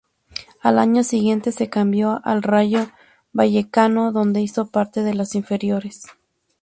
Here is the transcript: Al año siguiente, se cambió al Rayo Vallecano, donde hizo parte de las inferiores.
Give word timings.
Al 0.63 0.79
año 0.79 1.03
siguiente, 1.03 1.51
se 1.51 1.69
cambió 1.69 2.21
al 2.23 2.41
Rayo 2.41 2.87
Vallecano, 3.33 4.11
donde 4.11 4.41
hizo 4.41 4.65
parte 4.71 5.03
de 5.03 5.13
las 5.13 5.35
inferiores. 5.35 6.07